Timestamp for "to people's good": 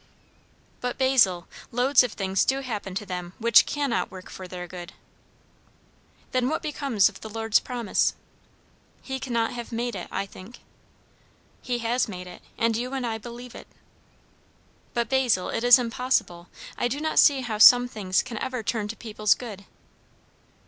18.87-19.65